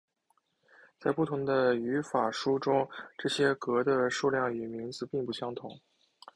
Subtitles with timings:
[0.99, 5.79] 在不同的语法书中这些格的数量与名字并不相同。